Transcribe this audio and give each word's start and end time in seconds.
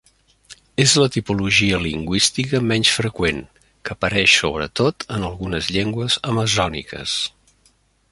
És 0.83 0.93
la 1.01 1.09
tipologia 1.15 1.81
lingüística 1.83 2.61
menys 2.71 2.93
freqüent, 3.01 3.43
que 3.89 3.93
apareix 3.97 4.39
sobretot 4.39 5.05
en 5.19 5.27
algunes 5.29 5.69
llengües 5.77 6.17
amazòniques. 6.33 7.15